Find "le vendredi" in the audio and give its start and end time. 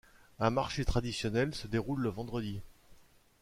2.01-2.63